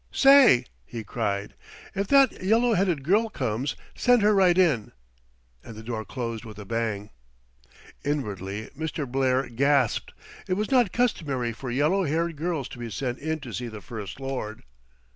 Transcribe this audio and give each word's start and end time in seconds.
"Say," 0.11 0.65
he 0.83 1.03
cried, 1.03 1.53
"if 1.93 2.07
that 2.07 2.41
yellow 2.41 2.73
headed 2.73 3.03
girl 3.03 3.29
comes, 3.29 3.75
send 3.93 4.23
her 4.23 4.33
right 4.33 4.57
in," 4.57 4.93
and 5.63 5.75
the 5.75 5.83
door 5.83 6.03
closed 6.05 6.43
with 6.43 6.57
a 6.57 6.65
bang. 6.65 7.11
Inwardly 8.03 8.71
Mr. 8.75 9.07
Blair 9.07 9.47
gasped; 9.47 10.13
it 10.47 10.53
was 10.53 10.71
not 10.71 10.91
customary 10.91 11.53
for 11.53 11.69
yellow 11.69 12.03
haired 12.05 12.35
girls 12.35 12.67
to 12.69 12.79
be 12.79 12.89
sent 12.89 13.19
in 13.19 13.41
to 13.41 13.53
see 13.53 13.67
the 13.67 13.79
First 13.79 14.19
Lord. 14.19 14.63